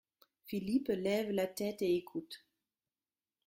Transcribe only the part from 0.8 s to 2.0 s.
lève la tête et